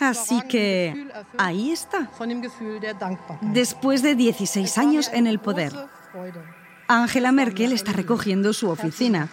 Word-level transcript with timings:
Así 0.00 0.42
que 0.42 1.08
ahí 1.38 1.72
está. 1.72 2.10
Después 3.40 4.02
de 4.02 4.14
16 4.14 4.66
Es 4.66 4.76
war 4.76 4.86
mir 4.86 4.90
años 4.90 5.10
en 5.12 5.26
el 5.26 5.38
poder. 5.38 5.72
Angela 6.88 7.32
Merkel 7.32 7.72
está 7.72 7.92
recogiendo 7.92 8.52
su 8.52 8.68
oficina, 8.68 9.28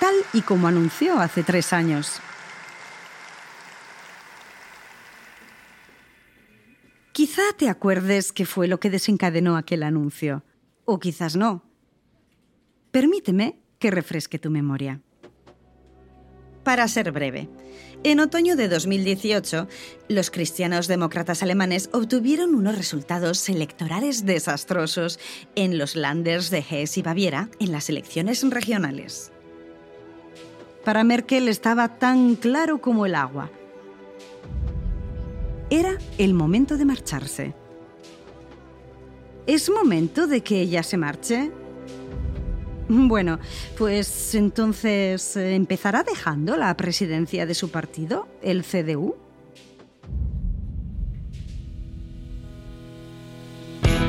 tal 0.00 0.14
y 0.32 0.42
como 0.42 0.66
anunció 0.66 1.20
hace 1.20 1.44
tres 1.44 1.72
años. 1.72 2.20
Quizá 7.12 7.42
te 7.56 7.68
acuerdes 7.68 8.32
qué 8.32 8.44
fue 8.44 8.66
lo 8.66 8.80
que 8.80 8.90
desencadenó 8.90 9.56
aquel 9.56 9.82
anuncio, 9.84 10.42
o 10.84 10.98
quizás 10.98 11.36
no. 11.36 11.67
Permíteme 12.98 13.60
que 13.78 13.92
refresque 13.92 14.40
tu 14.40 14.50
memoria. 14.50 15.00
Para 16.64 16.88
ser 16.88 17.12
breve, 17.12 17.48
en 18.02 18.18
otoño 18.18 18.56
de 18.56 18.68
2018, 18.68 19.68
los 20.08 20.32
cristianos 20.32 20.88
demócratas 20.88 21.44
alemanes 21.44 21.90
obtuvieron 21.92 22.56
unos 22.56 22.76
resultados 22.76 23.48
electorales 23.48 24.26
desastrosos 24.26 25.20
en 25.54 25.78
los 25.78 25.94
Landers 25.94 26.50
de 26.50 26.64
Hesse 26.68 26.98
y 26.98 27.02
Baviera 27.02 27.48
en 27.60 27.70
las 27.70 27.88
elecciones 27.88 28.42
regionales. 28.42 29.30
Para 30.84 31.04
Merkel 31.04 31.46
estaba 31.46 31.98
tan 32.00 32.34
claro 32.34 32.80
como 32.80 33.06
el 33.06 33.14
agua. 33.14 33.48
Era 35.70 35.98
el 36.18 36.34
momento 36.34 36.76
de 36.76 36.84
marcharse. 36.84 37.54
¿Es 39.46 39.70
momento 39.70 40.26
de 40.26 40.40
que 40.40 40.60
ella 40.62 40.82
se 40.82 40.96
marche? 40.96 41.52
Bueno, 43.08 43.38
pues 43.76 44.34
entonces 44.34 45.36
eh, 45.36 45.54
empezará 45.54 46.02
dejando 46.02 46.56
la 46.56 46.74
presidencia 46.76 47.46
de 47.46 47.54
su 47.54 47.70
partido, 47.70 48.28
el 48.42 48.64
CDU. 48.64 49.14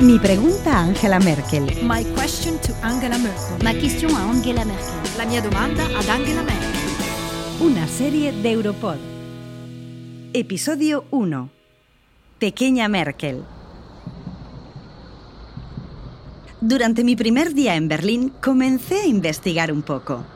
Mi 0.00 0.18
pregunta 0.18 0.78
a 0.78 0.84
Angela 0.84 1.20
Merkel. 1.20 1.64
My 1.82 2.04
question 2.14 2.58
to 2.60 2.72
Angela 2.82 3.18
Merkel. 3.18 3.62
Ma 3.62 3.72
question 3.72 4.10
a 4.14 4.30
Angela 4.30 4.64
Merkel. 4.64 5.18
La 5.18 5.26
mia 5.26 5.42
domanda 5.42 5.84
ad 5.84 6.08
Angela 6.08 6.42
Merkel. 6.42 6.70
Una 7.60 7.86
serie 7.86 8.32
de 8.32 8.50
Europod. 8.50 8.96
Episodio 10.32 11.04
1. 11.10 11.50
Pequeña 12.38 12.88
Merkel. 12.88 13.44
Durante 16.60 17.04
mi 17.04 17.16
primer 17.16 17.54
día 17.54 17.74
en 17.74 17.88
Berlín 17.88 18.32
comencé 18.42 19.00
a 19.00 19.06
investigar 19.06 19.72
un 19.72 19.80
poco. 19.80 20.26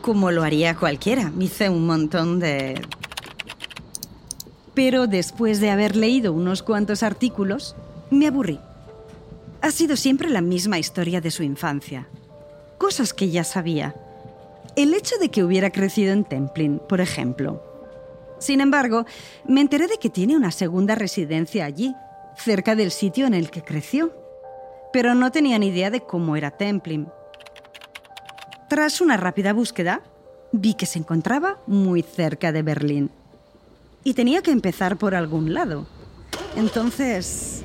Como 0.00 0.32
lo 0.32 0.42
haría 0.42 0.74
cualquiera, 0.74 1.32
hice 1.38 1.68
un 1.68 1.86
montón 1.86 2.40
de... 2.40 2.82
Pero 4.74 5.06
después 5.06 5.60
de 5.60 5.70
haber 5.70 5.94
leído 5.94 6.32
unos 6.32 6.64
cuantos 6.64 7.04
artículos, 7.04 7.76
me 8.10 8.26
aburrí. 8.26 8.58
Ha 9.60 9.70
sido 9.70 9.94
siempre 9.96 10.30
la 10.30 10.40
misma 10.40 10.80
historia 10.80 11.20
de 11.20 11.30
su 11.30 11.44
infancia. 11.44 12.08
Cosas 12.76 13.14
que 13.14 13.30
ya 13.30 13.44
sabía. 13.44 13.94
El 14.74 14.94
hecho 14.94 15.16
de 15.20 15.30
que 15.30 15.44
hubiera 15.44 15.70
crecido 15.70 16.12
en 16.12 16.24
Templin, 16.24 16.80
por 16.88 17.00
ejemplo. 17.00 17.62
Sin 18.40 18.60
embargo, 18.60 19.06
me 19.46 19.60
enteré 19.60 19.86
de 19.86 19.98
que 19.98 20.10
tiene 20.10 20.36
una 20.36 20.50
segunda 20.50 20.96
residencia 20.96 21.64
allí, 21.64 21.94
cerca 22.36 22.74
del 22.74 22.90
sitio 22.90 23.26
en 23.26 23.34
el 23.34 23.50
que 23.50 23.62
creció. 23.62 24.27
Pero 24.92 25.14
no 25.14 25.30
tenía 25.30 25.58
ni 25.58 25.68
idea 25.68 25.90
de 25.90 26.00
cómo 26.00 26.36
era 26.36 26.50
Templin. 26.50 27.08
Tras 28.68 29.00
una 29.00 29.16
rápida 29.16 29.52
búsqueda, 29.52 30.02
vi 30.52 30.74
que 30.74 30.86
se 30.86 30.98
encontraba 30.98 31.58
muy 31.66 32.02
cerca 32.02 32.52
de 32.52 32.62
Berlín. 32.62 33.10
Y 34.04 34.14
tenía 34.14 34.42
que 34.42 34.50
empezar 34.50 34.96
por 34.96 35.14
algún 35.14 35.54
lado. 35.54 35.86
Entonces... 36.56 37.62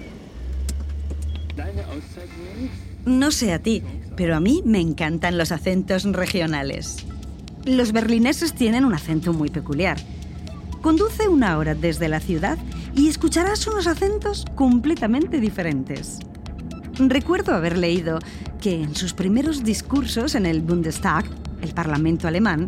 No 3.06 3.32
sé 3.32 3.54
a 3.54 3.60
ti, 3.60 3.84
pero 4.16 4.36
a 4.36 4.40
mí 4.40 4.64
me 4.66 4.80
encantan 4.80 5.38
los 5.38 5.52
acentos 5.52 6.04
regionales. 6.04 7.06
Los 7.66 7.92
berlineses 7.92 8.54
tienen 8.54 8.86
un 8.86 8.94
acento 8.94 9.34
muy 9.34 9.50
peculiar. 9.50 9.98
Conduce 10.82 11.28
una 11.28 11.58
hora 11.58 11.76
desde 11.76 12.10
la 12.10 12.20
ciudad 12.20 12.58
y 12.96 13.08
escucharás 13.08 13.68
unos 13.68 13.88
acentos 13.88 14.46
completamente 14.56 15.40
diferentes. 15.40 16.20
Recuerdo 17.00 17.56
haber 17.56 17.78
leído 17.78 18.20
que 18.62 18.82
en 18.82 18.96
sus 18.96 19.14
primeros 19.14 19.64
discursos 19.64 20.36
en 20.36 20.46
el 20.46 20.62
Bundestag, 20.62 21.26
el 21.62 21.74
Parlamento 21.74 22.28
alemán, 22.28 22.68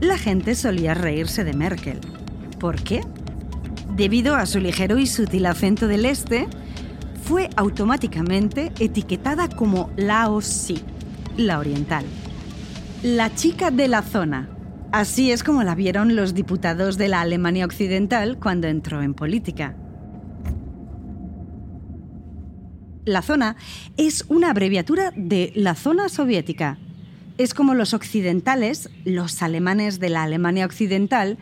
la 0.00 0.16
gente 0.16 0.54
solía 0.54 0.94
reírse 0.94 1.44
de 1.44 1.52
Merkel. 1.52 2.00
¿Por 2.58 2.82
qué? 2.82 3.02
Debido 3.94 4.34
a 4.34 4.46
su 4.46 4.60
ligero 4.60 4.98
y 4.98 5.06
sutil 5.06 5.44
acento 5.46 5.88
del 5.88 6.06
este, 6.06 6.48
fue 7.22 7.50
automáticamente 7.56 8.72
etiquetada 8.78 9.48
como 9.48 9.90
la 9.96 10.30
OSI, 10.30 10.82
la 11.36 11.58
oriental. 11.58 12.04
La 13.02 13.34
chica 13.34 13.70
de 13.70 13.88
la 13.88 14.02
zona. 14.02 14.48
Así 14.90 15.30
es 15.30 15.44
como 15.44 15.62
la 15.64 15.74
vieron 15.74 16.16
los 16.16 16.32
diputados 16.32 16.96
de 16.96 17.08
la 17.08 17.20
Alemania 17.20 17.66
Occidental 17.66 18.38
cuando 18.38 18.68
entró 18.68 19.02
en 19.02 19.12
política. 19.12 19.76
La 23.06 23.22
zona 23.22 23.54
es 23.96 24.24
una 24.28 24.50
abreviatura 24.50 25.12
de 25.14 25.52
la 25.54 25.76
zona 25.76 26.08
soviética. 26.08 26.76
Es 27.38 27.54
como 27.54 27.72
los 27.74 27.94
occidentales, 27.94 28.90
los 29.04 29.44
alemanes 29.44 30.00
de 30.00 30.10
la 30.10 30.24
Alemania 30.24 30.66
Occidental, 30.66 31.38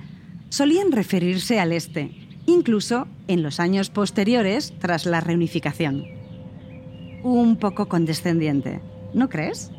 solían 0.51 0.93
referirse 0.93 1.61
al 1.61 1.73
este, 1.73 2.11
incluso 2.45 3.09
en 3.29 3.43
los 3.43 3.61
años 3.61 3.89
posteriores 3.89 4.75
tras 4.79 5.07
la 5.07 5.21
reunificación. 5.21 6.05
Un 7.23 7.57
poco 7.57 7.89
condescendiente, 7.89 8.83
¿no 9.15 9.31
crees? 9.31 9.71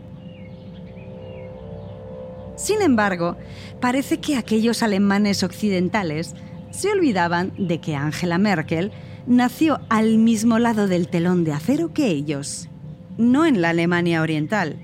Sin 2.55 2.81
embargo, 2.81 3.37
parece 3.79 4.19
que 4.19 4.37
aquellos 4.37 4.81
alemanes 4.81 5.43
occidentales 5.43 6.33
se 6.71 6.89
olvidaban 6.89 7.53
de 7.59 7.79
que 7.79 7.95
Angela 7.95 8.39
Merkel 8.39 8.91
nació 9.27 9.79
al 9.89 10.17
mismo 10.17 10.59
lado 10.59 10.87
del 10.87 11.07
telón 11.07 11.43
de 11.43 11.53
acero 11.53 11.93
que 11.93 12.07
ellos. 12.07 12.69
No 13.17 13.45
en 13.45 13.61
la 13.61 13.69
Alemania 13.69 14.21
Oriental, 14.21 14.77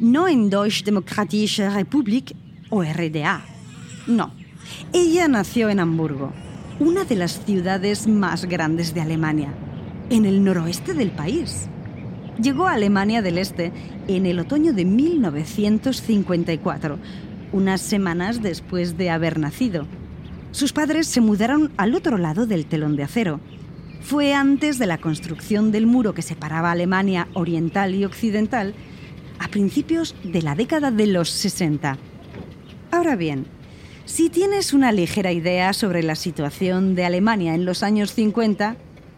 no 0.00 0.28
en 0.28 0.50
Deutsche 0.50 0.84
Demokratische 0.84 1.70
Republik 1.70 2.34
o 2.70 2.82
RDA. 2.82 3.44
No, 4.06 4.32
ella 4.92 5.28
nació 5.28 5.70
en 5.70 5.80
Hamburgo, 5.80 6.32
una 6.78 7.04
de 7.04 7.16
las 7.16 7.44
ciudades 7.44 8.06
más 8.06 8.44
grandes 8.44 8.92
de 8.92 9.00
Alemania, 9.00 9.54
en 10.10 10.26
el 10.26 10.44
noroeste 10.44 10.92
del 10.94 11.10
país. 11.10 11.68
Llegó 12.40 12.66
a 12.66 12.72
Alemania 12.72 13.22
del 13.22 13.38
Este 13.38 13.72
en 14.08 14.26
el 14.26 14.40
otoño 14.40 14.74
de 14.74 14.84
1954, 14.84 16.98
unas 17.52 17.80
semanas 17.80 18.42
después 18.42 18.98
de 18.98 19.10
haber 19.10 19.38
nacido. 19.38 19.86
Sus 20.50 20.72
padres 20.72 21.06
se 21.06 21.20
mudaron 21.20 21.70
al 21.76 21.94
otro 21.94 22.18
lado 22.18 22.46
del 22.46 22.66
telón 22.66 22.96
de 22.96 23.04
acero. 23.04 23.40
Fue 24.00 24.34
antes 24.34 24.78
de 24.78 24.86
la 24.86 24.98
construcción 24.98 25.72
del 25.72 25.86
muro 25.86 26.14
que 26.14 26.22
separaba 26.22 26.70
Alemania 26.70 27.28
oriental 27.34 27.94
y 27.94 28.04
occidental, 28.04 28.74
a 29.38 29.48
principios 29.48 30.14
de 30.22 30.42
la 30.42 30.54
década 30.54 30.90
de 30.90 31.06
los 31.06 31.30
60. 31.30 31.98
Ahora 32.90 33.16
bien, 33.16 33.46
si 34.04 34.30
tienes 34.30 34.72
una 34.72 34.92
ligera 34.92 35.32
idea 35.32 35.72
sobre 35.72 36.02
la 36.02 36.14
situación 36.14 36.94
de 36.94 37.04
Alemania 37.04 37.54
en 37.54 37.64
los 37.64 37.82
años 37.82 38.12
50, 38.14 38.76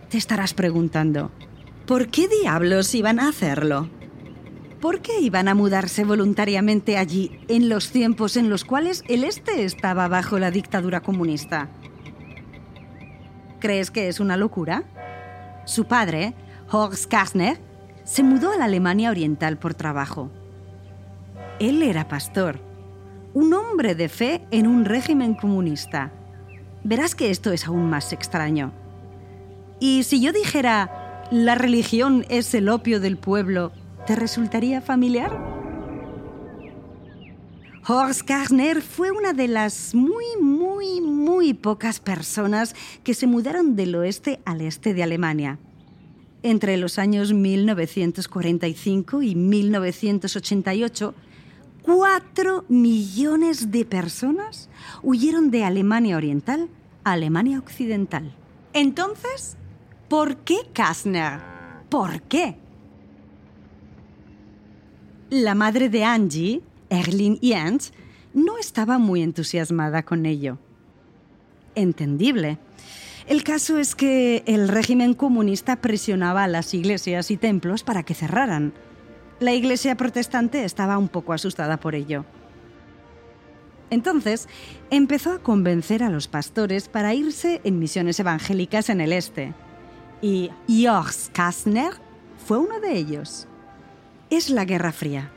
te 0.09 0.17
estarás 0.17 0.55
preguntando, 0.55 1.31
¿por 1.87 2.09
qué 2.09 2.27
diablos 2.27 2.95
iban 2.95 3.21
a 3.21 3.29
hacerlo? 3.29 3.91
¿Por 4.81 5.03
qué 5.03 5.21
iban 5.21 5.49
a 5.49 5.55
mudarse 5.55 6.05
voluntariamente 6.05 6.97
allí 6.97 7.39
en 7.49 7.69
los 7.69 7.91
tiempos 7.91 8.37
en 8.37 8.49
los 8.49 8.65
cuales 8.65 9.03
el 9.09 9.25
Este 9.25 9.65
estaba 9.65 10.09
bajo 10.09 10.39
la 10.39 10.51
dictadura 10.51 11.01
comunista? 11.01 11.69
¿Crees 13.59 13.91
que 13.91 14.09
es 14.09 14.21
una 14.21 14.37
locura? 14.37 14.85
Su 15.65 15.87
padre, 15.87 16.35
Horst 16.71 17.11
Kastner, 17.11 17.59
se 18.05 18.23
mudó 18.23 18.53
a 18.53 18.57
la 18.57 18.65
Alemania 18.65 19.11
Oriental 19.11 19.59
por 19.59 19.75
trabajo. 19.75 20.31
Él 21.59 21.83
era 21.83 22.09
pastor, 22.09 22.61
un 23.35 23.53
hombre 23.53 23.95
de 23.95 24.09
fe 24.09 24.47
en 24.51 24.67
un 24.67 24.85
régimen 24.85 25.35
comunista. 25.35 26.13
Verás 26.85 27.15
que 27.15 27.31
esto 27.31 27.53
es 27.53 27.67
aún 27.67 27.91
más 27.91 28.13
extraño. 28.13 28.73
Y 29.81 30.05
si 30.05 30.21
yo 30.21 30.33
dijera, 30.33 31.27
la 31.31 31.55
religión 31.55 32.25
es 32.29 32.55
el 32.55 32.69
opio 32.69 33.01
del 33.01 33.19
pueblo, 33.19 33.73
¿Te 34.09 34.17
resultaría 34.17 34.81
familiar? 34.81 35.39
Horst 37.87 38.23
Karner 38.23 38.81
fue 38.81 39.11
una 39.11 39.35
de 39.35 39.49
las 39.49 39.95
muy, 39.95 40.25
muy, 41.01 41.55
pocas 41.55 42.01
personas 42.01 42.75
que 43.03 43.15
se 43.15 43.27
mudaron 43.27 43.77
del 43.77 43.95
oeste 43.95 44.41
al 44.45 44.61
este 44.61 44.95
de 44.95 45.03
Alemania. 45.03 45.59
Entre 46.43 46.77
los 46.77 46.99
años 46.99 47.33
1945 47.33 49.23
y 49.23 49.35
1988, 49.35 51.15
cuatro 51.83 52.65
millones 52.69 53.71
de 53.71 53.85
personas 53.85 54.69
huyeron 55.03 55.51
de 55.51 55.65
Alemania 55.65 56.17
Oriental 56.17 56.69
a 57.03 57.13
Alemania 57.13 57.59
Occidental. 57.59 58.33
Entonces, 58.73 59.57
¿por 60.09 60.37
qué 60.39 60.59
Kastner? 60.73 61.41
¿Por 61.89 62.23
qué? 62.23 62.57
La 65.31 65.55
madre 65.55 65.89
de 65.89 66.05
Angie, 66.05 66.63
Erlin 66.89 67.39
Jens, 67.41 67.93
no 68.33 68.59
estaba 68.59 68.99
muy 68.99 69.23
entusiasmada 69.23 70.03
con 70.03 70.25
ello. 70.25 70.59
Entendible. 71.79 72.59
El 73.27 73.45
caso 73.45 73.79
es 73.79 73.95
que 73.95 74.43
el 74.47 74.69
régimen 74.69 75.15
comunista 75.15 75.77
presionaba 75.77 76.45
a 76.45 76.49
las 76.49 76.75
iglesias 76.75 77.31
y 77.31 77.37
templos 77.37 77.85
para 77.85 78.03
que 78.03 78.15
cerraran. 78.15 78.73
La 79.39 79.53
iglesia 79.53 79.97
protestante 79.97 80.65
estaba 80.65 80.99
un 80.99 81.09
poco 81.09 81.33
asustada 81.33 81.79
por 81.79 81.95
ello. 81.95 82.25
Entonces, 83.91 84.49
empezó 84.91 85.33
a 85.33 85.39
convencer 85.39 86.03
a 86.03 86.11
los 86.11 86.27
pastores 86.29 86.89
para 86.89 87.15
irse 87.15 87.61
en 87.65 87.79
misiones 87.79 88.19
evangélicas 88.19 88.91
en 88.91 89.01
el 89.01 89.13
este. 89.13 89.55
Y 90.21 90.51
Joachim 90.69 91.33
Kastner 91.33 91.93
fue 92.45 92.59
uno 92.59 92.81
de 92.81 92.97
ellos 92.97 93.47
es 94.31 94.51
la 94.51 94.65
Guerra 94.65 94.93
Fría. 94.93 95.31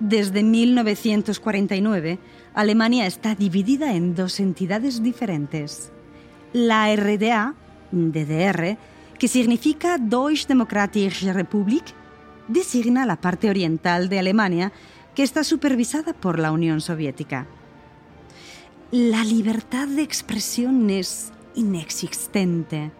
Desde 0.00 0.42
1949, 0.42 2.18
Alemania 2.54 3.06
está 3.06 3.34
dividida 3.34 3.94
en 3.94 4.14
dos 4.14 4.40
entidades 4.40 5.02
diferentes. 5.02 5.92
La 6.52 6.94
RDA, 6.94 7.54
DDR, 7.92 8.76
que 9.18 9.28
significa 9.28 9.98
Deutsche 9.98 10.46
Demokratische 10.48 11.32
Republik, 11.32 11.84
designa 12.48 13.06
la 13.06 13.20
parte 13.20 13.50
oriental 13.50 14.08
de 14.08 14.18
Alemania, 14.18 14.72
que 15.14 15.22
está 15.22 15.44
supervisada 15.44 16.12
por 16.12 16.38
la 16.38 16.52
Unión 16.52 16.80
Soviética. 16.80 17.46
La 18.90 19.24
libertad 19.24 19.86
de 19.88 20.02
expresión 20.02 20.88
es 20.90 21.32
inexistente 21.54 22.90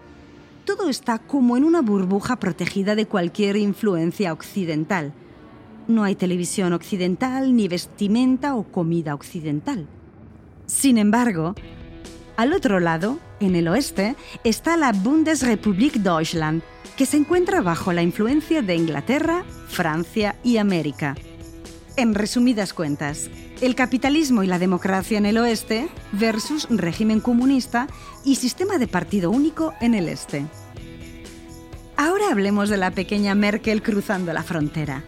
todo 0.68 0.90
está 0.90 1.18
como 1.18 1.56
en 1.56 1.64
una 1.64 1.80
burbuja 1.80 2.36
protegida 2.36 2.94
de 2.94 3.06
cualquier 3.06 3.56
influencia 3.56 4.34
occidental. 4.34 5.14
No 5.88 6.04
hay 6.04 6.14
televisión 6.14 6.74
occidental, 6.74 7.56
ni 7.56 7.66
vestimenta 7.66 8.54
o 8.54 8.64
comida 8.64 9.14
occidental. 9.14 9.86
Sin 10.66 10.98
embargo, 10.98 11.54
al 12.36 12.52
otro 12.52 12.78
lado, 12.78 13.18
en 13.40 13.56
el 13.56 13.68
oeste, 13.68 14.14
está 14.44 14.76
la 14.76 14.92
Bundesrepublik 14.92 15.94
Deutschland, 15.94 16.62
que 16.98 17.06
se 17.06 17.16
encuentra 17.16 17.62
bajo 17.62 17.94
la 17.94 18.02
influencia 18.02 18.60
de 18.60 18.76
Inglaterra, 18.76 19.44
Francia 19.68 20.36
y 20.44 20.58
América. 20.58 21.16
En 21.96 22.14
resumidas 22.14 22.74
cuentas, 22.74 23.30
el 23.62 23.74
capitalismo 23.74 24.42
y 24.42 24.46
la 24.46 24.58
democracia 24.58 25.16
en 25.16 25.24
el 25.24 25.38
oeste 25.38 25.88
versus 26.12 26.68
régimen 26.70 27.20
comunista 27.20 27.88
y 28.26 28.34
sistema 28.34 28.76
de 28.76 28.88
partido 28.88 29.30
único 29.30 29.72
en 29.80 29.94
el 29.94 30.08
este. 30.08 30.44
Ahora 31.96 32.30
hablemos 32.30 32.68
de 32.68 32.76
la 32.76 32.90
pequeña 32.90 33.34
Merkel 33.34 33.82
cruzando 33.82 34.34
la 34.34 34.42
frontera. 34.42 35.02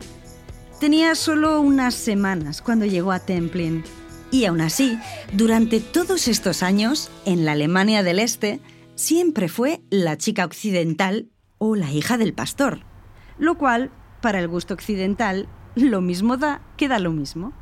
Tenía 0.81 1.15
solo 1.15 1.61
unas 1.61 1.95
semanas 1.95 2.63
cuando 2.63 2.87
llegó 2.87 3.13
a 3.13 3.21
Templin. 3.21 3.85
Y 4.31 4.47
aún 4.47 4.63
así, 4.63 4.99
durante 5.35 5.79
todos 5.79 6.27
estos 6.27 6.63
años, 6.63 7.11
en 7.27 7.45
la 7.45 7.53
Alemania 7.53 8.03
del 8.03 8.19
Este, 8.19 8.61
siempre 8.95 9.49
fue 9.49 9.83
la 9.91 10.17
chica 10.17 10.47
occidental 10.47 11.29
o 11.59 11.77
la 11.77 11.93
hija 11.93 12.17
del 12.17 12.33
pastor. 12.33 12.81
Lo 13.37 13.59
cual, 13.59 13.91
para 14.23 14.39
el 14.39 14.49
gusto 14.49 14.73
occidental, 14.73 15.51
lo 15.75 16.01
mismo 16.01 16.39
da 16.39 16.63
que 16.79 16.89
da 16.89 16.99
lo 16.99 17.11
mismo. 17.11 17.53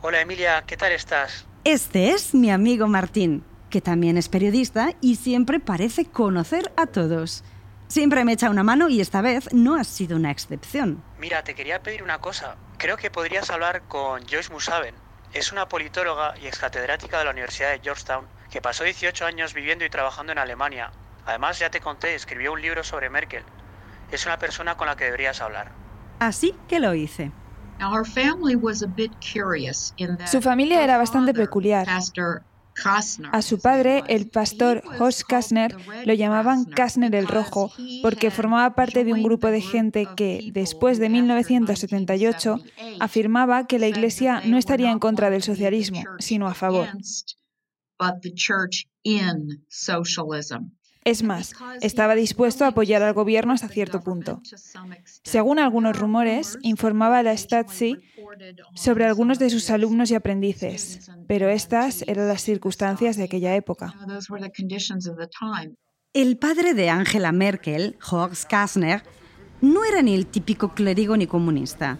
Hola 0.00 0.22
Emilia, 0.22 0.64
¿qué 0.66 0.78
tal 0.78 0.92
estás? 0.92 1.44
Este 1.64 2.12
es 2.12 2.32
mi 2.34 2.50
amigo 2.50 2.88
Martín 2.88 3.44
que 3.68 3.80
también 3.80 4.16
es 4.16 4.28
periodista 4.28 4.94
y 5.00 5.16
siempre 5.16 5.60
parece 5.60 6.06
conocer 6.06 6.72
a 6.76 6.86
todos. 6.86 7.44
Siempre 7.88 8.22
me 8.24 8.34
echa 8.34 8.50
una 8.50 8.62
mano 8.62 8.90
y 8.90 9.00
esta 9.00 9.22
vez 9.22 9.52
no 9.52 9.74
ha 9.74 9.82
sido 9.82 10.16
una 10.16 10.30
excepción. 10.30 11.02
Mira, 11.18 11.42
te 11.42 11.54
quería 11.54 11.82
pedir 11.82 12.02
una 12.02 12.18
cosa. 12.18 12.56
Creo 12.76 12.98
que 12.98 13.10
podrías 13.10 13.48
hablar 13.48 13.82
con 13.88 14.26
Joyce 14.28 14.52
Musaben. 14.52 14.94
Es 15.32 15.52
una 15.52 15.68
politóloga 15.68 16.34
y 16.38 16.46
excatedrática 16.46 17.18
de 17.18 17.24
la 17.24 17.30
Universidad 17.30 17.70
de 17.70 17.80
Georgetown 17.80 18.26
que 18.50 18.60
pasó 18.60 18.84
18 18.84 19.24
años 19.24 19.54
viviendo 19.54 19.86
y 19.86 19.90
trabajando 19.90 20.32
en 20.32 20.38
Alemania. 20.38 20.90
Además, 21.24 21.58
ya 21.58 21.70
te 21.70 21.80
conté, 21.80 22.14
escribió 22.14 22.52
un 22.52 22.60
libro 22.60 22.84
sobre 22.84 23.08
Merkel. 23.08 23.42
Es 24.10 24.26
una 24.26 24.38
persona 24.38 24.76
con 24.76 24.86
la 24.86 24.96
que 24.96 25.04
deberías 25.04 25.40
hablar. 25.40 25.72
Así 26.18 26.54
que 26.68 26.80
lo 26.80 26.94
hice. 26.94 27.32
Su 30.26 30.42
familia 30.42 30.82
era 30.82 30.98
bastante 30.98 31.32
peculiar. 31.32 31.86
A 33.32 33.42
su 33.42 33.58
padre, 33.58 34.02
el 34.08 34.28
pastor 34.28 34.82
Horst 34.98 35.22
Kastner, 35.22 35.76
lo 36.04 36.14
llamaban 36.14 36.64
Kastner 36.64 37.14
el 37.14 37.26
Rojo 37.26 37.72
porque 38.02 38.30
formaba 38.30 38.74
parte 38.74 39.04
de 39.04 39.12
un 39.12 39.22
grupo 39.22 39.48
de 39.48 39.60
gente 39.60 40.06
que, 40.16 40.50
después 40.52 40.98
de 40.98 41.08
1978, 41.08 42.56
afirmaba 43.00 43.66
que 43.66 43.78
la 43.78 43.88
Iglesia 43.88 44.42
no 44.44 44.58
estaría 44.58 44.90
en 44.90 44.98
contra 44.98 45.30
del 45.30 45.42
socialismo, 45.42 46.02
sino 46.18 46.48
a 46.48 46.54
favor. 46.54 46.88
Es 51.04 51.22
más, 51.22 51.54
estaba 51.80 52.14
dispuesto 52.14 52.64
a 52.64 52.68
apoyar 52.68 53.02
al 53.02 53.14
gobierno 53.14 53.52
hasta 53.52 53.68
cierto 53.68 54.00
punto. 54.00 54.42
Según 55.22 55.58
algunos 55.58 55.98
rumores, 55.98 56.58
informaba 56.62 57.18
a 57.18 57.22
la 57.22 57.36
Stasi 57.36 57.96
sobre 58.74 59.06
algunos 59.06 59.38
de 59.38 59.50
sus 59.50 59.70
alumnos 59.70 60.10
y 60.10 60.14
aprendices, 60.14 61.10
pero 61.26 61.48
estas 61.48 62.02
eran 62.02 62.28
las 62.28 62.42
circunstancias 62.42 63.16
de 63.16 63.24
aquella 63.24 63.54
época. 63.54 63.94
El 66.12 66.38
padre 66.38 66.74
de 66.74 66.90
Angela 66.90 67.32
Merkel, 67.32 67.96
Horst 68.10 68.48
Kastner, 68.48 69.02
no 69.60 69.84
era 69.84 70.02
ni 70.02 70.14
el 70.14 70.26
típico 70.26 70.74
clérigo 70.74 71.16
ni 71.16 71.26
comunista. 71.26 71.98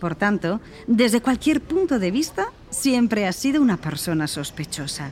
Por 0.00 0.16
tanto, 0.16 0.60
desde 0.86 1.22
cualquier 1.22 1.60
punto 1.60 1.98
de 1.98 2.10
vista, 2.10 2.52
siempre 2.70 3.26
ha 3.26 3.32
sido 3.32 3.62
una 3.62 3.76
persona 3.76 4.26
sospechosa. 4.26 5.10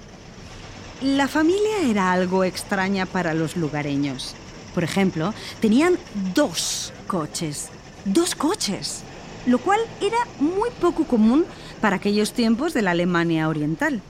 La 1.03 1.27
familia 1.27 1.83
era 1.85 2.13
algo 2.13 2.45
extraña 2.45 3.07
para 3.07 3.35
los 3.35 3.57
lugareños. 3.57 4.37
Por 4.73 4.85
ejemplo, 4.85 5.35
tenían 5.61 5.99
dos 6.33 6.93
coches. 7.09 7.71
Dos 8.05 8.37
coches. 8.37 9.03
Lo 9.47 9.59
cual 9.59 9.81
era 10.01 10.19
muy 10.39 10.71
poco 10.81 11.03
común 11.03 11.45
para 11.81 11.97
aquellos 11.97 12.33
tiempos 12.33 12.73
de 12.73 12.83
la 12.83 12.93
Alemania 12.93 13.49
Oriental. 13.49 14.01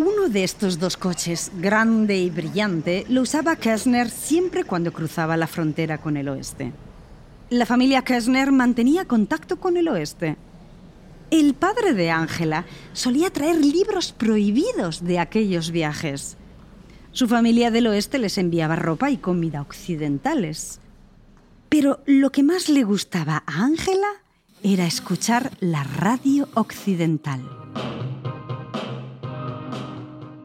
Uno 0.00 0.28
de 0.28 0.42
estos 0.42 0.80
dos 0.80 0.96
coches, 0.96 1.52
grande 1.60 2.16
y 2.16 2.30
brillante, 2.30 3.06
lo 3.08 3.22
usaba 3.22 3.54
Kessner 3.54 4.10
siempre 4.10 4.64
cuando 4.64 4.92
cruzaba 4.92 5.36
la 5.36 5.46
frontera 5.46 5.98
con 5.98 6.16
el 6.16 6.30
oeste. 6.30 6.72
La 7.50 7.64
familia 7.64 8.02
Kessner 8.02 8.50
mantenía 8.50 9.04
contacto 9.04 9.60
con 9.60 9.76
el 9.76 9.86
oeste. 9.86 10.36
El 11.30 11.54
padre 11.54 11.94
de 11.94 12.10
Ángela 12.10 12.66
solía 12.92 13.30
traer 13.30 13.56
libros 13.56 14.12
prohibidos 14.12 15.02
de 15.04 15.18
aquellos 15.18 15.70
viajes. 15.70 16.36
Su 17.12 17.28
familia 17.28 17.70
del 17.70 17.86
oeste 17.86 18.18
les 18.18 18.38
enviaba 18.38 18.76
ropa 18.76 19.10
y 19.10 19.16
comida 19.16 19.62
occidentales. 19.62 20.80
Pero 21.68 22.00
lo 22.06 22.30
que 22.30 22.42
más 22.42 22.68
le 22.68 22.84
gustaba 22.84 23.42
a 23.46 23.64
Ángela 23.64 24.08
era 24.62 24.86
escuchar 24.86 25.50
la 25.60 25.84
radio 25.84 26.48
occidental. 26.54 27.42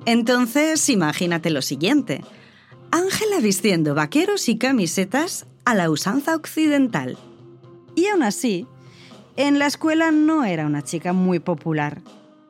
Entonces, 0.06 0.90
imagínate 0.90 1.50
lo 1.52 1.62
siguiente. 1.62 2.24
Ángela 2.92 3.40
vistiendo 3.42 3.94
vaqueros 3.94 4.50
y 4.50 4.58
camisetas 4.58 5.46
a 5.66 5.76
la 5.76 5.90
usanza 5.90 6.36
occidental. 6.36 7.18
Y 7.96 8.08
aún 8.08 8.24
así, 8.24 8.66
en 9.40 9.58
la 9.58 9.68
escuela 9.68 10.12
no 10.12 10.44
era 10.44 10.66
una 10.66 10.82
chica 10.82 11.14
muy 11.14 11.40
popular. 11.40 12.02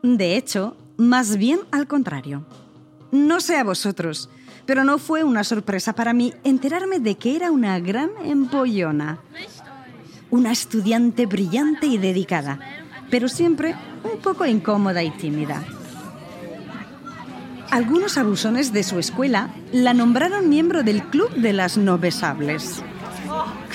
De 0.01 0.35
hecho, 0.35 0.75
más 0.97 1.37
bien 1.37 1.59
al 1.69 1.85
contrario. 1.85 2.43
No 3.11 3.41
sé 3.41 3.57
a 3.57 3.63
vosotros, 3.63 4.27
pero 4.65 4.83
no 4.83 4.97
fue 4.97 5.23
una 5.23 5.43
sorpresa 5.43 5.93
para 5.93 6.13
mí 6.13 6.33
enterarme 6.43 6.99
de 6.99 7.13
que 7.15 7.35
era 7.35 7.51
una 7.51 7.79
gran 7.79 8.09
empollona. 8.25 9.19
Una 10.31 10.51
estudiante 10.51 11.27
brillante 11.27 11.85
y 11.85 11.99
dedicada, 11.99 12.59
pero 13.11 13.27
siempre 13.27 13.75
un 14.03 14.19
poco 14.19 14.47
incómoda 14.47 15.03
y 15.03 15.11
tímida. 15.11 15.63
Algunos 17.69 18.17
abusones 18.17 18.73
de 18.73 18.81
su 18.81 18.97
escuela 18.97 19.53
la 19.71 19.93
nombraron 19.93 20.49
miembro 20.49 20.81
del 20.81 21.03
Club 21.03 21.29
de 21.35 21.53
las 21.53 21.77
No 21.77 21.99
Besables. 21.99 22.81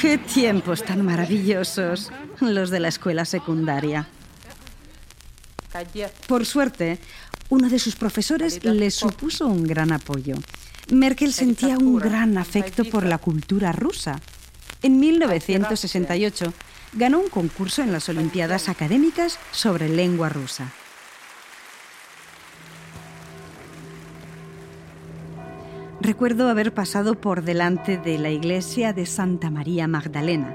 ¡Qué 0.04 0.18
tiempos 0.18 0.84
tan 0.84 1.02
maravillosos! 1.02 2.12
Los 2.38 2.68
de 2.68 2.78
la 2.78 2.88
escuela 2.88 3.24
secundaria. 3.24 4.06
Por 6.26 6.44
suerte, 6.44 6.98
uno 7.48 7.70
de 7.70 7.78
sus 7.78 7.96
profesores 7.96 8.62
le 8.62 8.90
supuso 8.90 9.46
un 9.46 9.64
gran 9.64 9.92
apoyo. 9.92 10.34
Merkel 10.90 11.32
sentía 11.32 11.78
un 11.78 11.96
gran 11.96 12.36
afecto 12.36 12.84
por 12.84 13.06
la 13.06 13.16
cultura 13.16 13.72
rusa. 13.72 14.20
En 14.82 15.00
1968 15.00 16.52
ganó 16.92 17.20
un 17.20 17.30
concurso 17.30 17.80
en 17.80 17.90
las 17.90 18.06
Olimpiadas 18.10 18.68
Académicas 18.68 19.38
sobre 19.52 19.88
lengua 19.88 20.28
rusa. 20.28 20.70
Recuerdo 26.04 26.50
haber 26.50 26.74
pasado 26.74 27.18
por 27.18 27.44
delante 27.44 27.96
de 27.96 28.18
la 28.18 28.28
iglesia 28.28 28.92
de 28.92 29.06
Santa 29.06 29.48
María 29.48 29.88
Magdalena 29.88 30.54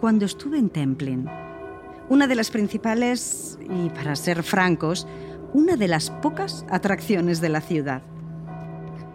cuando 0.00 0.24
estuve 0.24 0.58
en 0.58 0.70
Templin, 0.70 1.28
una 2.08 2.26
de 2.26 2.34
las 2.34 2.50
principales 2.50 3.58
y, 3.60 3.90
para 3.90 4.16
ser 4.16 4.42
francos, 4.42 5.06
una 5.52 5.76
de 5.76 5.88
las 5.88 6.08
pocas 6.08 6.64
atracciones 6.70 7.42
de 7.42 7.50
la 7.50 7.60
ciudad. 7.60 8.02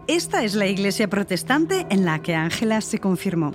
Esta 0.06 0.44
es 0.44 0.54
la 0.54 0.68
iglesia 0.68 1.10
protestante 1.10 1.88
en 1.90 2.04
la 2.04 2.22
que 2.22 2.36
Ángela 2.36 2.80
se 2.80 3.00
confirmó. 3.00 3.50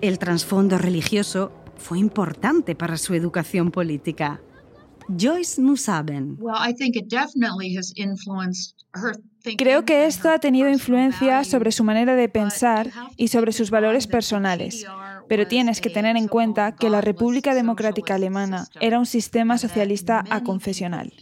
El 0.00 0.18
trasfondo 0.18 0.78
religioso 0.78 1.52
fue 1.76 2.00
importante 2.00 2.74
para 2.74 2.96
su 2.96 3.14
educación 3.14 3.70
política. 3.70 4.40
Joyce 5.16 5.62
Nusaben. 5.62 6.38
Creo 9.56 9.84
que 9.84 10.06
esto 10.06 10.28
ha 10.28 10.40
tenido 10.40 10.68
influencia 10.68 11.44
sobre 11.44 11.70
su 11.70 11.84
manera 11.84 12.16
de 12.16 12.28
pensar 12.28 12.90
y 13.16 13.28
sobre 13.28 13.52
sus 13.52 13.70
valores 13.70 14.08
personales, 14.08 14.84
pero 15.28 15.46
tienes 15.46 15.80
que 15.80 15.90
tener 15.90 16.16
en 16.16 16.26
cuenta 16.26 16.74
que 16.74 16.90
la 16.90 17.00
República 17.00 17.54
Democrática 17.54 18.16
Alemana 18.16 18.66
era 18.80 18.98
un 18.98 19.06
sistema 19.06 19.56
socialista 19.56 20.24
aconfesional. 20.30 21.12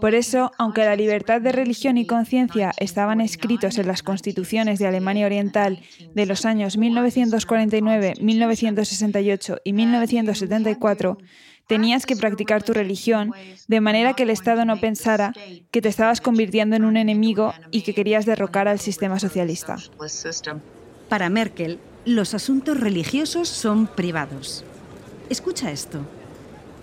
Por 0.00 0.14
eso, 0.14 0.50
aunque 0.58 0.84
la 0.84 0.96
libertad 0.96 1.40
de 1.40 1.52
religión 1.52 1.98
y 1.98 2.06
conciencia 2.06 2.72
estaban 2.78 3.20
escritos 3.20 3.78
en 3.78 3.86
las 3.86 4.02
constituciones 4.02 4.80
de 4.80 4.88
Alemania 4.88 5.26
Oriental 5.26 5.80
de 6.14 6.26
los 6.26 6.44
años 6.44 6.76
1949, 6.76 8.14
1968 8.20 9.58
y 9.62 9.72
1974, 9.72 11.18
tenías 11.70 12.04
que 12.04 12.16
practicar 12.16 12.64
tu 12.64 12.72
religión 12.72 13.32
de 13.68 13.80
manera 13.80 14.14
que 14.14 14.24
el 14.24 14.30
Estado 14.30 14.64
no 14.64 14.80
pensara 14.80 15.32
que 15.70 15.80
te 15.80 15.88
estabas 15.88 16.20
convirtiendo 16.20 16.74
en 16.74 16.84
un 16.84 16.96
enemigo 16.96 17.54
y 17.70 17.82
que 17.82 17.94
querías 17.94 18.26
derrocar 18.26 18.66
al 18.66 18.80
sistema 18.80 19.20
socialista. 19.20 19.76
Para 21.08 21.30
Merkel, 21.30 21.78
los 22.04 22.34
asuntos 22.34 22.80
religiosos 22.80 23.48
son 23.48 23.86
privados. 23.86 24.64
Escucha 25.28 25.70
esto. 25.70 26.00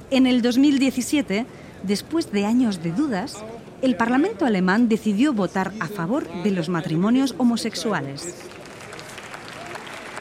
En 0.09 0.25
el 0.25 0.41
2017, 0.41 1.45
después 1.83 2.31
de 2.31 2.45
años 2.45 2.81
de 2.81 2.93
dudas, 2.93 3.43
el 3.81 3.97
Parlamento 3.97 4.45
alemán 4.45 4.87
decidió 4.87 5.33
votar 5.33 5.73
a 5.81 5.87
favor 5.87 6.25
de 6.43 6.51
los 6.51 6.69
matrimonios 6.69 7.35
homosexuales. 7.37 8.35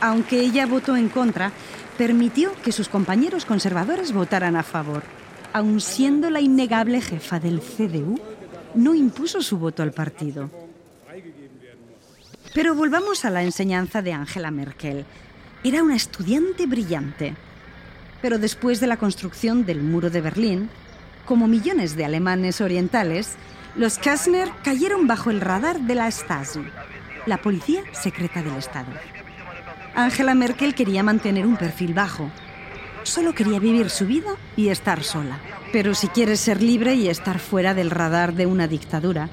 Aunque 0.00 0.40
ella 0.40 0.66
votó 0.66 0.96
en 0.96 1.08
contra, 1.08 1.52
permitió 1.96 2.52
que 2.62 2.72
sus 2.72 2.88
compañeros 2.88 3.44
conservadores 3.44 4.12
votaran 4.12 4.56
a 4.56 4.62
favor. 4.62 5.02
Aun 5.52 5.80
siendo 5.80 6.30
la 6.30 6.40
innegable 6.40 7.00
jefa 7.00 7.40
del 7.40 7.60
CDU, 7.60 8.20
no 8.74 8.94
impuso 8.94 9.42
su 9.42 9.58
voto 9.58 9.82
al 9.82 9.92
partido. 9.92 10.50
Pero 12.54 12.74
volvamos 12.74 13.24
a 13.24 13.30
la 13.30 13.42
enseñanza 13.42 14.02
de 14.02 14.12
Angela 14.12 14.50
Merkel. 14.50 15.04
Era 15.64 15.82
una 15.82 15.96
estudiante 15.96 16.66
brillante. 16.66 17.34
Pero 18.22 18.38
después 18.38 18.80
de 18.80 18.86
la 18.86 18.96
construcción 18.96 19.66
del 19.66 19.82
muro 19.82 20.10
de 20.10 20.20
Berlín, 20.20 20.70
como 21.26 21.48
millones 21.48 21.96
de 21.96 22.04
alemanes 22.04 22.60
orientales, 22.60 23.36
los 23.76 23.98
Kastner 23.98 24.48
cayeron 24.62 25.06
bajo 25.06 25.30
el 25.30 25.40
radar 25.40 25.80
de 25.80 25.94
la 25.94 26.10
Stasi, 26.10 26.60
la 27.26 27.38
policía 27.38 27.82
secreta 27.92 28.42
del 28.42 28.56
Estado. 28.56 28.92
Angela 29.96 30.34
Merkel 30.34 30.74
quería 30.74 31.02
mantener 31.02 31.46
un 31.46 31.56
perfil 31.56 31.94
bajo. 31.94 32.30
Solo 33.02 33.34
quería 33.34 33.58
vivir 33.58 33.88
su 33.88 34.06
vida 34.06 34.36
y 34.54 34.68
estar 34.68 35.02
sola. 35.02 35.40
Pero 35.72 35.94
si 35.94 36.08
quieres 36.08 36.38
ser 36.38 36.62
libre 36.62 36.94
y 36.96 37.08
estar 37.08 37.38
fuera 37.38 37.72
del 37.72 37.90
radar 37.90 38.34
de 38.34 38.44
una 38.44 38.68
dictadura, 38.68 39.30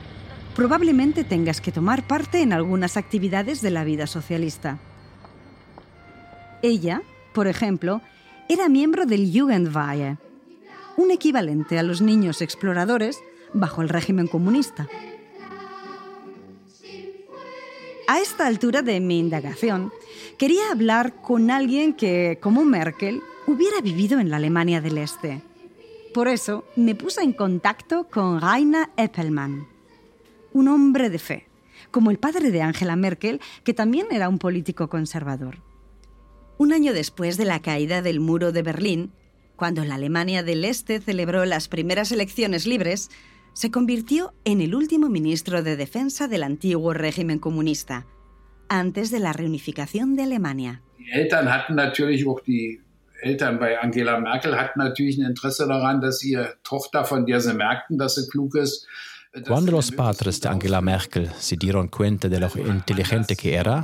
probablemente 0.55 1.25
tengas 1.25 1.59
que 1.59 1.73
tomar 1.73 2.07
parte 2.07 2.41
en 2.41 2.53
algunas 2.53 2.95
actividades 2.95 3.61
de 3.61 3.71
la 3.71 3.83
vida 3.83 4.07
socialista. 4.07 4.79
Ella, 6.61 7.01
por 7.33 7.47
ejemplo, 7.47 8.01
era 8.47 8.69
miembro 8.69 9.05
del 9.05 9.37
Jugendweihe, 9.37 10.17
un 10.95 11.11
equivalente 11.11 11.77
a 11.77 11.83
los 11.83 12.01
niños 12.01 12.41
exploradores 12.41 13.19
bajo 13.53 13.81
el 13.81 13.89
régimen 13.89 14.27
comunista. 14.27 14.87
A 18.13 18.19
esta 18.19 18.45
altura 18.45 18.83
de 18.83 18.99
mi 18.99 19.17
indagación, 19.17 19.91
Quería 20.37 20.69
hablar 20.71 21.15
con 21.23 21.49
alguien 21.49 21.93
que, 21.93 22.37
como 22.39 22.63
Merkel, 22.63 23.23
hubiera 23.47 23.81
vivido 23.81 24.19
en 24.19 24.29
la 24.29 24.37
Alemania 24.37 24.81
del 24.81 24.99
Este. 24.99 25.41
Por 26.13 26.27
eso 26.27 26.63
me 26.75 26.93
puse 26.93 27.23
en 27.23 27.33
contacto 27.33 28.07
con 28.07 28.39
Rainer 28.39 28.89
Eppelmann, 28.97 29.67
un 30.53 30.67
hombre 30.67 31.09
de 31.09 31.17
fe, 31.17 31.47
como 31.89 32.11
el 32.11 32.19
padre 32.19 32.51
de 32.51 32.61
Angela 32.61 32.95
Merkel, 32.95 33.41
que 33.63 33.73
también 33.73 34.05
era 34.11 34.29
un 34.29 34.37
político 34.37 34.89
conservador. 34.89 35.63
Un 36.59 36.71
año 36.71 36.93
después 36.93 37.35
de 37.37 37.45
la 37.45 37.63
caída 37.63 38.03
del 38.03 38.19
muro 38.19 38.51
de 38.51 38.61
Berlín, 38.61 39.11
cuando 39.55 39.83
la 39.85 39.95
Alemania 39.95 40.43
del 40.43 40.65
Este 40.65 40.99
celebró 41.01 41.45
las 41.45 41.67
primeras 41.67 42.11
elecciones 42.11 42.67
libres, 42.67 43.09
se 43.53 43.71
convirtió 43.71 44.33
en 44.45 44.61
el 44.61 44.75
último 44.75 45.09
ministro 45.09 45.63
de 45.63 45.75
defensa 45.75 46.27
del 46.27 46.43
antiguo 46.43 46.93
régimen 46.93 47.39
comunista, 47.39 48.05
antes 48.67 49.11
de 49.11 49.19
la 49.19 49.33
reunificación 49.33 50.15
de 50.15 50.23
Alemania. 50.23 50.81
Eltern 53.23 53.57
bei 53.57 53.77
Angela 53.77 54.19
Merkel 54.19 54.53
hatten 54.53 54.79
natürlich 54.79 55.17
ein 55.17 55.25
Interesse 55.25 55.65
daran, 55.65 56.01
dass 56.01 56.23
ihre 56.23 56.57
Tochter, 56.63 57.05
von 57.05 57.25
der 57.25 57.39
sie 57.39 57.53
merkten, 57.53 57.97
dass 57.97 58.15
sie 58.15 58.27
klug 58.29 58.55
ist, 58.55 58.85
Quando 59.47 59.71
los 59.71 59.91
padres 59.91 60.39
de 60.41 60.49
Angela 60.49 60.79
Merkel 60.79 61.27
se 61.39 61.55
dieron 61.55 61.87
cuenta 61.87 62.29
de 62.29 62.39
lo 62.39 62.51
inteligente 62.55 63.35
que 63.35 63.55
era, 63.55 63.83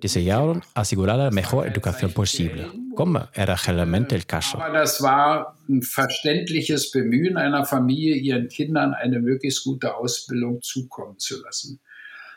desearon 0.00 0.62
asegurar 0.74 1.18
la 1.18 1.30
mejor 1.32 1.66
educación 1.66 2.12
posible, 2.12 2.68
como 2.94 3.28
era 3.34 3.56
generalmente 3.56 4.14
el 4.14 4.26
caso. 4.26 4.58
Das 4.72 5.00
war 5.02 5.56
ein 5.68 5.82
verständliches 5.82 6.92
Bemühen 6.92 7.36
einer 7.36 7.64
Familie, 7.64 8.14
ihren 8.14 8.48
Kindern 8.48 8.94
eine 8.94 9.18
möglichst 9.18 9.64
gute 9.64 9.96
Ausbildung 9.96 10.62
zukommen 10.62 11.18
zu 11.18 11.42
lassen. 11.42 11.80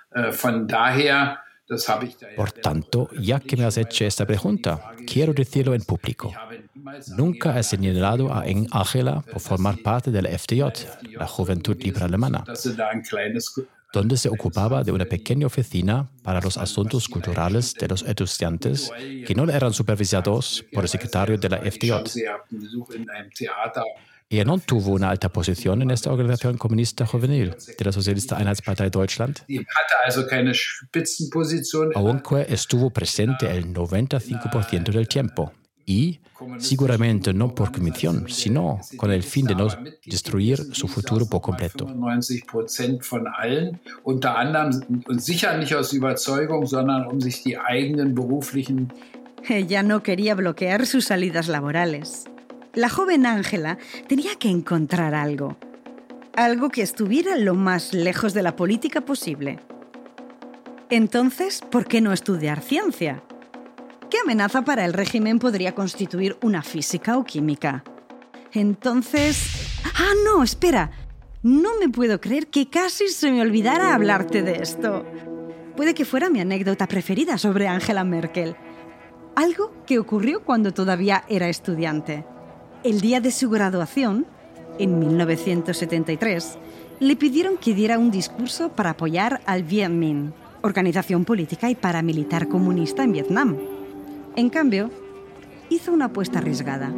Äh, 0.09 0.31
von 0.31 0.67
daher 0.67 1.37
Por 2.35 2.51
tanto, 2.51 3.09
ya 3.19 3.39
que 3.39 3.57
me 3.57 3.65
has 3.65 3.77
hecho 3.77 4.05
esta 4.05 4.25
pregunta, 4.25 4.93
quiero 5.05 5.33
decirlo 5.33 5.73
en 5.73 5.81
público. 5.81 6.31
Nunca 7.15 7.57
he 7.59 7.63
señalado 7.63 8.31
a 8.33 8.43
Angela 8.71 9.21
por 9.21 9.39
formar 9.39 9.77
parte 9.81 10.11
de 10.11 10.21
la 10.21 10.29
FDJ, 10.37 11.17
la 11.17 11.27
Juventud 11.27 11.77
Libre 11.81 12.03
Alemana, 12.03 12.43
donde 13.93 14.17
se 14.17 14.27
ocupaba 14.27 14.83
de 14.83 14.91
una 14.91 15.05
pequeña 15.05 15.45
oficina 15.45 16.09
para 16.23 16.41
los 16.41 16.57
asuntos 16.57 17.07
culturales 17.07 17.75
de 17.75 17.87
los 17.87 18.01
estudiantes 18.01 18.91
que 19.25 19.35
no 19.35 19.49
eran 19.49 19.71
supervisados 19.71 20.65
por 20.73 20.83
el 20.83 20.89
secretario 20.89 21.37
de 21.37 21.49
la 21.49 21.57
FDJ. 21.59 22.03
Ella 24.29 24.45
no 24.45 24.57
tuvo 24.57 24.91
una 24.93 25.09
alta 25.09 25.29
posición 25.29 25.81
en 25.81 25.91
esta 25.91 26.11
organización 26.11 26.57
comunista 26.57 27.05
juvenil 27.05 27.55
de 27.77 27.85
la 27.85 27.91
Socialista 27.91 28.39
Einheitspartei 28.39 28.89
Deutschland, 28.89 29.41
aunque 31.95 32.45
estuvo 32.49 32.89
presente 32.89 33.51
el 33.51 33.73
95% 33.73 34.91
del 34.91 35.07
tiempo 35.07 35.53
y 35.85 36.19
seguramente 36.59 37.33
no 37.33 37.53
por 37.53 37.71
convicción, 37.71 38.25
sino 38.29 38.79
con 38.97 39.11
el 39.11 39.23
fin 39.23 39.45
de 39.45 39.55
no 39.55 39.67
destruir 40.05 40.57
su 40.73 40.87
futuro 40.87 41.25
por 41.25 41.41
completo. 41.41 41.85
unter 44.03 44.37
anderem 44.37 45.03
und 45.07 45.21
sicher 45.21 45.57
nicht 45.57 45.73
aus 45.73 45.93
Überzeugung, 45.93 46.65
sondern 46.65 47.07
um 47.07 47.19
sich 47.19 47.43
die 47.43 47.57
eigenen 47.57 48.15
beruflichen 48.15 48.91
Ella 49.49 49.83
no 49.83 50.03
quería 50.03 50.35
bloquear 50.35 50.85
sus 50.85 51.05
salidas 51.05 51.47
laborales. 51.47 52.25
La 52.75 52.89
joven 52.89 53.27
Ángela 53.27 53.77
tenía 54.07 54.35
que 54.39 54.49
encontrar 54.49 55.13
algo. 55.13 55.57
Algo 56.35 56.69
que 56.69 56.81
estuviera 56.81 57.37
lo 57.37 57.53
más 57.53 57.93
lejos 57.93 58.33
de 58.33 58.41
la 58.41 58.55
política 58.55 59.01
posible. 59.01 59.59
Entonces, 60.89 61.61
¿por 61.61 61.85
qué 61.85 62.01
no 62.01 62.11
estudiar 62.11 62.61
ciencia? 62.61 63.21
¿Qué 64.09 64.17
amenaza 64.23 64.63
para 64.63 64.85
el 64.85 64.93
régimen 64.93 65.37
podría 65.37 65.75
constituir 65.75 66.35
una 66.41 66.63
física 66.63 67.15
o 67.19 67.23
química? 67.23 67.83
Entonces... 68.51 69.69
Ah, 69.95 70.13
no, 70.25 70.41
espera. 70.41 70.89
No 71.43 71.77
me 71.79 71.89
puedo 71.89 72.19
creer 72.19 72.47
que 72.47 72.71
casi 72.71 73.07
se 73.09 73.31
me 73.31 73.41
olvidara 73.41 73.93
hablarte 73.93 74.41
de 74.41 74.63
esto. 74.63 75.05
Puede 75.77 75.93
que 75.93 76.05
fuera 76.05 76.31
mi 76.31 76.39
anécdota 76.39 76.87
preferida 76.87 77.37
sobre 77.37 77.67
Angela 77.67 78.03
Merkel. 78.03 78.55
Algo 79.35 79.83
que 79.85 79.99
ocurrió 79.99 80.43
cuando 80.43 80.73
todavía 80.73 81.23
era 81.29 81.49
estudiante. 81.49 82.25
El 82.83 82.99
día 82.99 83.21
de 83.21 83.31
su 83.31 83.49
graduación, 83.49 84.25
en 84.77 84.99
1973, 84.99 86.57
le 86.99 87.15
pidieron 87.15 87.55
que 87.55 87.73
diera 87.73 87.97
un 87.97 88.11
discurso 88.11 88.73
para 88.73 88.89
apoyar 88.89 89.39
al 89.45 89.63
Viet 89.63 89.89
Minh, 89.89 90.33
organización 90.63 91.23
política 91.23 91.69
y 91.69 91.75
paramilitar 91.75 92.49
comunista 92.49 93.05
en 93.05 93.13
Vietnam. 93.13 93.57
En 94.35 94.49
cambio, 94.49 94.91
hizo 95.69 95.93
una 95.93 96.05
apuesta 96.05 96.39
arriesgada, 96.39 96.91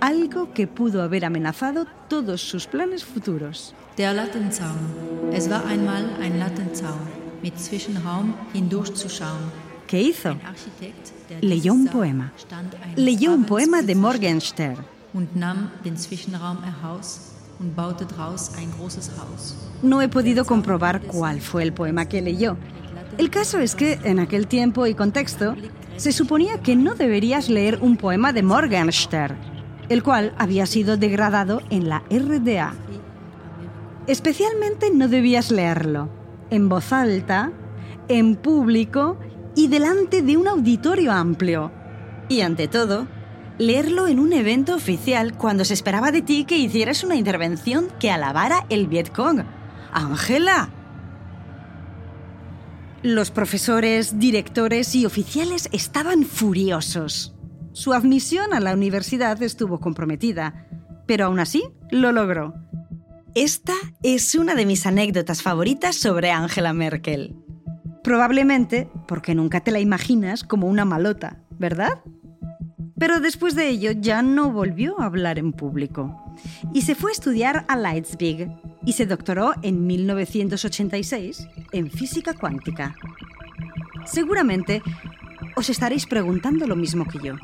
algo 0.00 0.52
que 0.52 0.66
pudo 0.66 1.02
haber 1.02 1.24
amenazado 1.24 1.86
todos 2.10 2.42
sus 2.42 2.66
planes 2.66 3.02
futuros. 3.02 3.74
Der 3.96 4.14
Lattenzaun. 4.14 5.32
Es 5.32 5.48
war 5.48 5.66
einmal 5.66 6.04
ein 6.20 6.38
Lattenzaun, 6.38 7.00
mit 7.42 7.58
Zwischenraum 7.58 8.34
hindurchzuschauen. 8.52 9.64
¿Qué 9.86 10.02
hizo? 10.02 10.36
Leyó 11.40 11.72
un 11.72 11.86
poema. 11.86 12.32
Leyó 12.96 13.32
un 13.32 13.44
poema 13.44 13.80
de 13.80 13.94
Morgenstern 13.94 14.93
Zwischenraum. 15.96 16.58
No 19.82 20.02
he 20.02 20.08
podido 20.08 20.44
comprobar 20.44 21.02
cuál 21.02 21.40
fue 21.40 21.62
el 21.62 21.72
poema 21.72 22.06
que 22.06 22.20
leyó. 22.20 22.56
El 23.16 23.30
caso 23.30 23.60
es 23.60 23.76
que, 23.76 24.00
en 24.02 24.18
aquel 24.18 24.48
tiempo 24.48 24.86
y 24.86 24.94
contexto, 24.94 25.54
se 25.96 26.10
suponía 26.10 26.60
que 26.62 26.74
no 26.74 26.94
deberías 26.94 27.48
leer 27.48 27.78
un 27.80 27.96
poema 27.96 28.32
de 28.32 28.42
Morgenstern, 28.42 29.36
el 29.88 30.02
cual 30.02 30.34
había 30.36 30.66
sido 30.66 30.96
degradado 30.96 31.62
en 31.70 31.88
la 31.88 32.02
RDA. 32.10 32.74
Especialmente 34.08 34.90
no 34.92 35.06
debías 35.06 35.52
leerlo 35.52 36.08
en 36.50 36.68
voz 36.68 36.92
alta, 36.92 37.52
en 38.08 38.36
público 38.36 39.16
y 39.54 39.68
delante 39.68 40.22
de 40.22 40.36
un 40.36 40.48
auditorio 40.48 41.12
amplio. 41.12 41.70
Y 42.28 42.40
ante 42.40 42.68
todo, 42.68 43.06
leerlo 43.58 44.08
en 44.08 44.18
un 44.18 44.32
evento 44.32 44.74
oficial 44.74 45.36
cuando 45.36 45.64
se 45.64 45.74
esperaba 45.74 46.12
de 46.12 46.22
ti 46.22 46.44
que 46.44 46.58
hicieras 46.58 47.04
una 47.04 47.16
intervención 47.16 47.88
que 47.98 48.10
alabara 48.10 48.66
el 48.68 48.86
Vietcong. 48.88 49.44
¡Ángela! 49.92 50.70
Los 53.02 53.30
profesores, 53.30 54.18
directores 54.18 54.94
y 54.94 55.04
oficiales 55.04 55.68
estaban 55.72 56.24
furiosos. 56.24 57.34
Su 57.72 57.92
admisión 57.92 58.54
a 58.54 58.60
la 58.60 58.72
universidad 58.72 59.42
estuvo 59.42 59.78
comprometida, 59.78 60.66
pero 61.06 61.26
aún 61.26 61.38
así 61.38 61.64
lo 61.90 62.12
logró. 62.12 62.54
Esta 63.34 63.74
es 64.02 64.34
una 64.36 64.54
de 64.54 64.64
mis 64.64 64.86
anécdotas 64.86 65.42
favoritas 65.42 65.96
sobre 65.96 66.30
Angela 66.30 66.72
Merkel. 66.72 67.36
Probablemente 68.02 68.88
porque 69.08 69.34
nunca 69.34 69.60
te 69.60 69.70
la 69.70 69.80
imaginas 69.80 70.44
como 70.44 70.68
una 70.68 70.84
malota, 70.84 71.42
¿verdad? 71.58 72.00
Pero 73.04 73.20
después 73.20 73.54
de 73.54 73.68
ello 73.68 73.90
ya 73.92 74.22
no 74.22 74.50
volvió 74.50 74.98
a 74.98 75.04
hablar 75.04 75.38
en 75.38 75.52
público 75.52 76.34
y 76.72 76.80
se 76.80 76.94
fue 76.94 77.10
a 77.10 77.12
estudiar 77.12 77.66
a 77.68 77.76
Leipzig 77.76 78.48
y 78.86 78.94
se 78.94 79.04
doctoró 79.04 79.52
en 79.60 79.86
1986 79.86 81.46
en 81.72 81.90
física 81.90 82.32
cuántica. 82.32 82.96
Seguramente 84.06 84.82
os 85.54 85.68
estaréis 85.68 86.06
preguntando 86.06 86.66
lo 86.66 86.76
mismo 86.76 87.06
que 87.06 87.18
yo. 87.18 87.34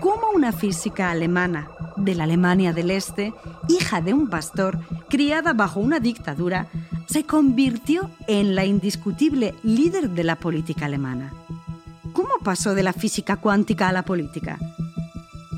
¿Cómo 0.00 0.30
una 0.34 0.52
física 0.52 1.10
alemana 1.10 1.68
de 1.98 2.14
la 2.14 2.24
Alemania 2.24 2.72
del 2.72 2.90
Este, 2.90 3.34
hija 3.68 4.00
de 4.00 4.14
un 4.14 4.30
pastor, 4.30 4.78
criada 5.10 5.52
bajo 5.52 5.80
una 5.80 6.00
dictadura, 6.00 6.68
se 7.04 7.24
convirtió 7.24 8.10
en 8.26 8.54
la 8.54 8.64
indiscutible 8.64 9.54
líder 9.62 10.08
de 10.08 10.24
la 10.24 10.36
política 10.36 10.86
alemana? 10.86 11.30
¿Cómo 12.14 12.38
pasó 12.42 12.74
de 12.74 12.82
la 12.82 12.94
física 12.94 13.36
cuántica 13.36 13.90
a 13.90 13.92
la 13.92 14.02
política? 14.02 14.58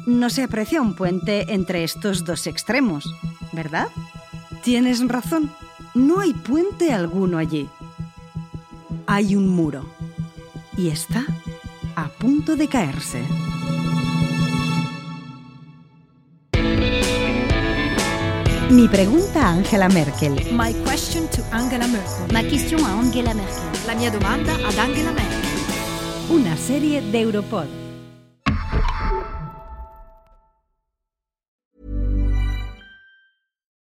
No 0.06 0.30
se 0.30 0.44
aprecia 0.44 0.80
un 0.80 0.94
puente 0.94 1.52
entre 1.52 1.84
estos 1.84 2.24
dos 2.24 2.46
extremos, 2.46 3.12
¿verdad? 3.52 3.88
Tienes 4.62 5.06
razón, 5.06 5.52
no 5.94 6.20
hay 6.20 6.32
puente 6.32 6.92
alguno 6.92 7.38
allí. 7.38 7.68
Hay 9.06 9.36
un 9.36 9.48
muro 9.48 9.84
y 10.76 10.88
está 10.88 11.24
a 11.96 12.08
punto 12.08 12.56
de 12.56 12.68
caerse. 12.68 13.22
Mi 18.70 18.88
pregunta 18.88 19.46
a 19.46 19.52
Angela 19.52 19.88
Merkel. 19.88 20.34
My 20.52 20.74
question 20.84 21.28
to 21.28 21.42
Angela 21.52 21.86
Merkel. 21.86 22.32
Ma 22.32 22.42
question 22.42 22.84
a 22.84 22.98
Angela 22.98 23.32
Merkel. 23.32 23.86
La 23.86 23.94
mia 23.94 24.10
domanda 24.10 24.54
ad 24.54 24.76
Angela 24.76 25.12
Merkel. 25.12 25.40
Una 26.30 26.56
serie 26.56 27.00
de 27.00 27.20
Europod. 27.20 27.85